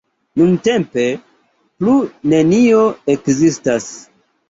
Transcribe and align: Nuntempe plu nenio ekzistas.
Nuntempe 0.41 1.03
plu 1.77 1.99
nenio 2.35 2.83
ekzistas. 3.19 3.97